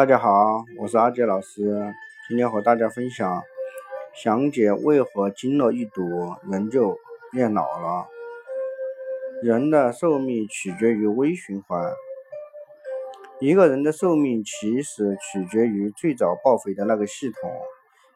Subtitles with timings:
[0.00, 1.94] 大家好，我是阿杰老师，
[2.26, 3.42] 今天和大家分享
[4.14, 6.00] 详解为何经络一堵
[6.50, 6.96] 人就
[7.30, 8.06] 变老了。
[9.42, 11.92] 人的寿命取决于微循环，
[13.40, 17.52] 一个人的寿命其实取决于最早报废的那个系统。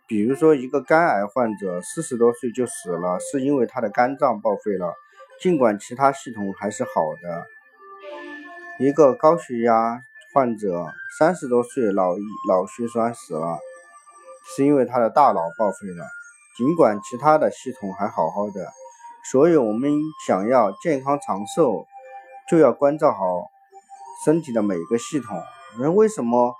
[0.06, 4.94] 比如说，一个肝癌患者四十多岁就死了，是因为他的肝脏报废了，
[5.38, 6.90] 尽管其他系统还是好
[7.22, 7.46] 的。
[8.78, 10.00] 一个高血压。
[10.34, 12.08] 患者三十多岁脑
[12.48, 13.56] 脑血栓死了，
[14.44, 16.04] 是因为他的大脑报废了，
[16.56, 18.68] 尽管其他的系统还好好的。
[19.30, 19.92] 所以，我们
[20.26, 21.86] 想要健康长寿，
[22.50, 23.48] 就要关照好
[24.24, 25.40] 身体的每个系统。
[25.78, 26.52] 人为什么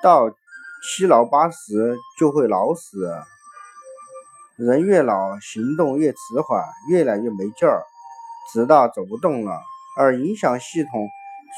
[0.00, 3.12] 到七老八十就会老死？
[4.54, 7.82] 人越老，行动越迟缓，越来越没劲儿，
[8.52, 9.60] 直到走不动了。
[9.98, 11.08] 而影响系统。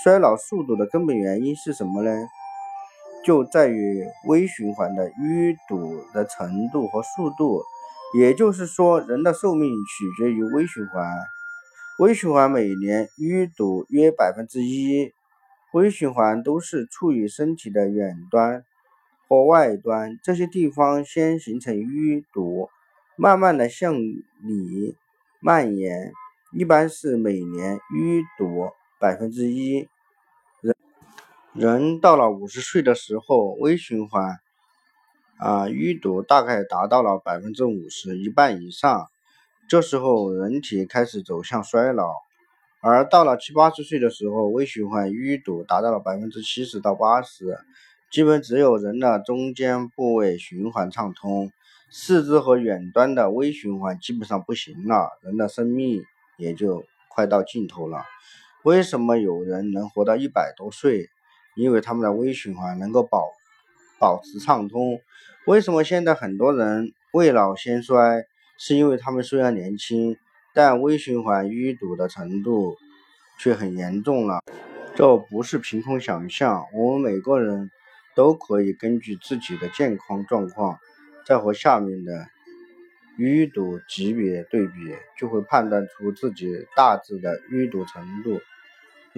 [0.03, 2.11] 衰老速度的根本原因是什么呢？
[3.25, 7.63] 就在于微循环的淤堵的程度和速度。
[8.17, 11.05] 也就是说，人的寿命取决于微循环。
[11.99, 15.13] 微循环每年淤堵约百分之一。
[15.73, 18.65] 微循环都是处于身体的远端
[19.29, 22.71] 或外端，这些地方先形成淤堵，
[23.17, 24.97] 慢慢的向里
[25.41, 26.13] 蔓延，
[26.53, 28.71] 一般是每年淤堵。
[28.99, 29.89] 百分之一，
[30.61, 30.77] 人
[31.53, 34.41] 人到了五十岁的时候，微循环
[35.39, 39.09] 啊淤堵大概达到了百分之五十一半以上，
[39.69, 42.13] 这时候人体开始走向衰老。
[42.81, 47.57] 而到了七八十岁的时候，微循环淤堵达到了百分之七十到八十，
[48.11, 51.53] 基本只有人的中间部位循环畅通，
[51.89, 56.05] 四肢和远端的微循环基本上不行了，人的生命
[56.37, 58.05] 也就快到尽头了。
[58.69, 61.09] 为什么有人能活到一百多岁？
[61.57, 63.31] 因为他们的微循环能够保
[63.99, 65.01] 保持畅通。
[65.47, 68.27] 为什么现在很多人未老先衰？
[68.59, 70.19] 是因为他们虽然年轻，
[70.53, 72.77] 但微循环淤堵的程度
[73.41, 74.43] 却很严重了。
[74.95, 77.71] 这不是凭空想象，我们每个人
[78.15, 80.79] 都可以根据自己的健康状况，
[81.25, 82.27] 再和下面的。
[83.19, 86.47] 淤堵级别对比，就会判断出自己
[86.77, 88.39] 大致的淤堵程度。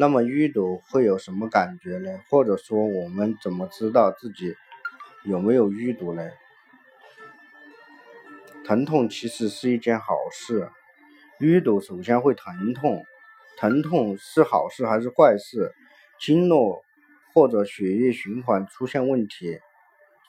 [0.00, 2.22] 那么淤堵会有什么感觉呢？
[2.30, 4.56] 或者说我们怎么知道自己
[5.24, 6.26] 有没有淤堵呢？
[8.64, 10.70] 疼痛其实是一件好事。
[11.38, 13.04] 淤堵首先会疼痛，
[13.58, 15.74] 疼痛是好事还是坏事？
[16.18, 16.82] 经络
[17.34, 19.60] 或者血液循环出现问题，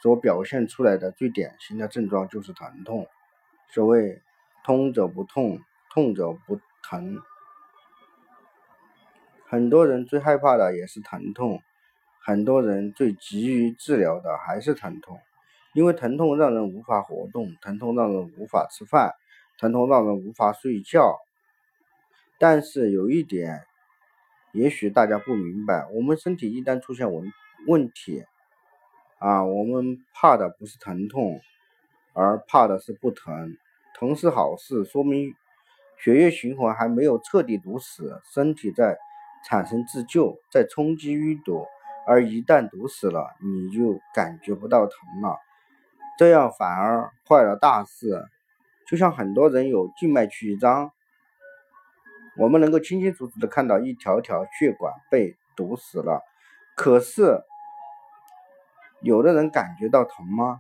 [0.02, 3.08] 所表现出来的最典型的症状就是疼痛。
[3.70, 4.22] 所谓
[4.66, 5.62] “通者不痛，
[5.94, 7.22] 痛者不疼”。
[9.52, 11.62] 很多人最害怕的也是疼痛，
[12.24, 15.20] 很多人最急于治疗的还是疼痛，
[15.74, 19.14] 因为疼痛让人无法活动，疼痛让人无法吃饭，
[19.58, 21.20] 疼痛让人无法睡觉。
[22.40, 23.66] 但是有一点，
[24.54, 27.30] 也许大家不明白，我们身体一旦出现问
[27.68, 28.24] 问题，
[29.20, 31.42] 啊，我们怕的不是疼痛。
[32.14, 33.58] 而怕的是不疼，
[33.96, 35.36] 疼是好事，说明
[35.98, 38.98] 血液循环还没有彻底堵死，身体在
[39.46, 41.66] 产生自救，在冲击淤堵。
[42.08, 45.38] 而一旦堵死了，你就感觉不到疼了，
[46.18, 48.26] 这样反而坏了大事。
[48.88, 50.92] 就像很多人有静脉曲张，
[52.38, 56.24] 我们能够清清楚楚的看到一条条血管被堵死了，
[56.76, 57.44] 可是
[59.02, 60.60] 有的人感觉到疼吗？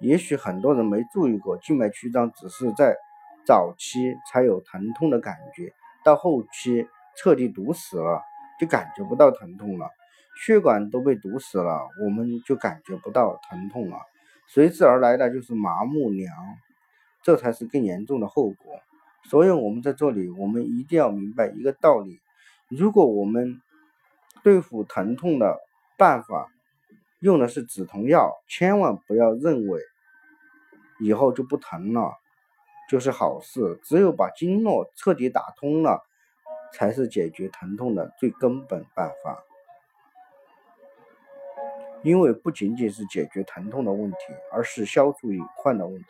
[0.00, 2.96] 也许很多人没注意过，静脉曲张只是在
[3.44, 5.72] 早期才有疼痛的感觉，
[6.02, 6.88] 到后期
[7.18, 8.22] 彻底堵死了，
[8.60, 9.90] 就感觉不到疼痛了。
[10.44, 13.98] 血管都被堵死了，我们就感觉不到疼痛了，
[14.46, 16.32] 随之而来的就是麻木凉，
[17.22, 18.80] 这才是更严重的后果。
[19.24, 22.20] 所以，我们在这里，我们一定要明白一个道理：
[22.68, 23.60] 如果我们
[24.44, 25.58] 对付疼痛的
[25.96, 26.48] 办法，
[27.18, 29.80] 用的是止痛药，千万不要认为
[31.00, 32.12] 以后就不疼了
[32.88, 33.80] 就是好事。
[33.82, 36.00] 只有把经络彻底打通了，
[36.72, 39.44] 才是解决疼痛的最根本办法。
[42.02, 44.16] 因为不仅仅是解决疼痛的问题，
[44.52, 46.08] 而是消除隐患的问题。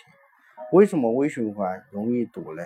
[0.72, 2.62] 为什么微循环容易堵呢？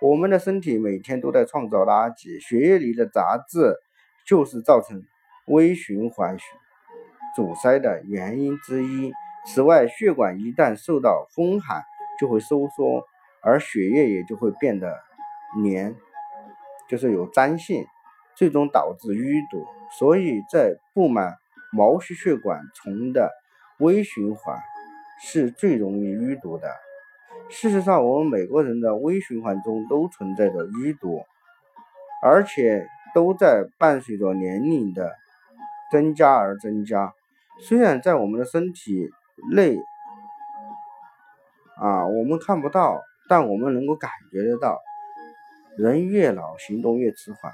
[0.00, 3.74] 我们的身体每天都在创造垃圾，血液里的杂质
[4.24, 5.04] 就是造成
[5.46, 6.36] 微循环。
[7.34, 9.12] 阻塞的原因之一。
[9.46, 11.82] 此外，血管一旦受到风寒，
[12.20, 13.06] 就会收缩，
[13.42, 15.00] 而血液也就会变得
[15.62, 15.96] 黏，
[16.88, 17.84] 就是有粘性，
[18.34, 19.66] 最终导致淤堵。
[19.98, 21.34] 所以在布满
[21.72, 23.30] 毛细血管丛的
[23.78, 24.58] 微循环
[25.22, 26.68] 是最容易淤堵的。
[27.50, 31.24] 事实上，我们每个人的微循环中都存在着淤堵，
[32.22, 35.14] 而且都在伴随着年龄的
[35.90, 37.14] 增加而增加。
[37.60, 39.08] 虽然在我们的身体
[39.52, 39.78] 内
[41.80, 44.78] 啊，我们看不到，但我们能够感觉得到，
[45.78, 47.52] 人越老行动越迟缓，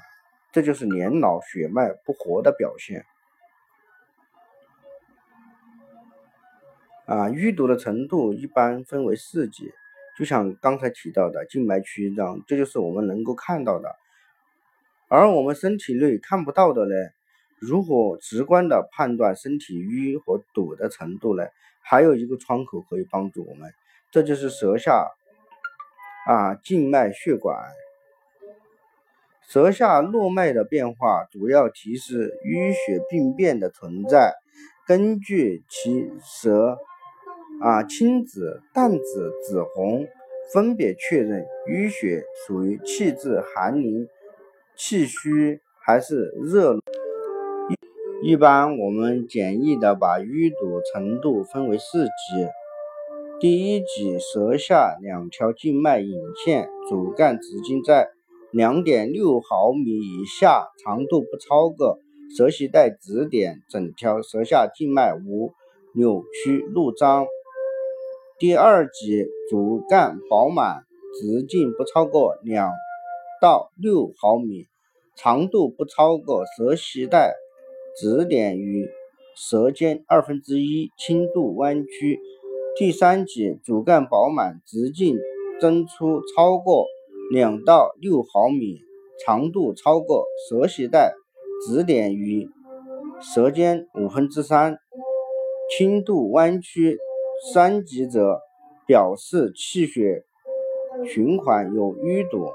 [0.51, 3.05] 这就是年老血脉不活的表现。
[7.05, 9.71] 啊，淤堵的程度一般分为四级。
[10.17, 13.95] 就像刚才提到的静脉曲张，这就是我们能够看到的，
[15.07, 16.95] 而我们身体内看不到的呢？
[17.59, 21.45] 如何直观的判断身体淤和堵的程度呢？
[21.79, 23.71] 还有一个窗口可以帮助我们，
[24.09, 25.11] 这就是舌下
[26.25, 27.55] 啊静脉血管。
[29.47, 34.33] 舌下络脉的变化主要提示淤血病变的存在，
[34.87, 36.77] 根据其舌。
[37.61, 40.05] 啊，青紫、淡紫、紫红，
[40.51, 44.09] 分别确认淤血属于气滞、寒凝、
[44.75, 46.77] 气虚还是热。
[48.21, 52.11] 一般我们简易的把淤堵程度分为四级。
[53.39, 58.09] 第一级，舌下两条静脉引线主干直径在
[58.55, 61.99] 两点六毫米以下，长度不超过
[62.37, 65.51] 舌系带指点，整条舌下静脉无
[65.93, 67.27] 扭曲路张。
[68.39, 70.85] 第二级主干饱满，
[71.19, 72.71] 直径不超过两
[73.41, 74.67] 到六毫米，
[75.17, 77.33] 长度不超过舌系带
[77.97, 78.87] 指点与
[79.35, 82.21] 舌尖二分之一，轻度弯曲。
[82.77, 85.17] 第三级主干饱满，直径
[85.59, 86.85] 增粗超过
[87.31, 88.81] 两到六毫米，
[89.25, 91.13] 长度超过舌系带
[91.65, 92.47] 指点与
[93.19, 94.77] 舌尖五分之三，
[95.77, 96.97] 轻度弯曲。
[97.53, 98.39] 三级者
[98.87, 100.23] 表示气血
[101.05, 102.47] 循环有淤堵。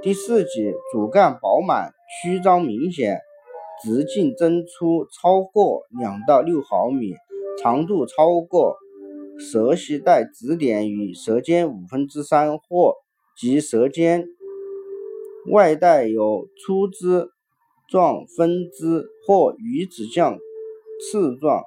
[0.00, 3.20] 第四级主干饱满，曲张明显，
[3.82, 7.12] 直径增粗超过两到六毫米，
[7.62, 8.76] 长度超过
[9.38, 12.94] 舌系带指点与舌尖五分之三或
[13.36, 14.26] 及舌尖
[15.50, 17.28] 外带有粗枝
[17.88, 20.38] 状分支或鱼子酱
[21.00, 21.62] 刺状。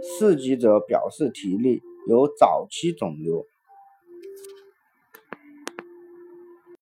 [0.00, 1.82] 四级者表示体力。
[2.08, 3.44] 有早期肿瘤。